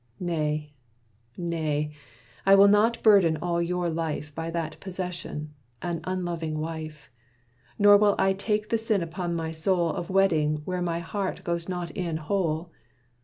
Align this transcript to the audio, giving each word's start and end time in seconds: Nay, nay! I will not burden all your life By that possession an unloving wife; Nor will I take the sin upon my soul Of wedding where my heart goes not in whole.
Nay, 0.19 0.73
nay! 1.37 1.91
I 2.43 2.55
will 2.55 2.67
not 2.67 3.03
burden 3.03 3.37
all 3.37 3.61
your 3.61 3.87
life 3.87 4.33
By 4.33 4.49
that 4.49 4.79
possession 4.79 5.53
an 5.83 6.01
unloving 6.05 6.57
wife; 6.57 7.11
Nor 7.77 7.97
will 7.97 8.15
I 8.17 8.33
take 8.33 8.69
the 8.69 8.79
sin 8.79 9.03
upon 9.03 9.35
my 9.35 9.51
soul 9.51 9.91
Of 9.91 10.09
wedding 10.09 10.63
where 10.65 10.81
my 10.81 10.97
heart 11.01 11.43
goes 11.43 11.69
not 11.69 11.91
in 11.91 12.17
whole. 12.17 12.71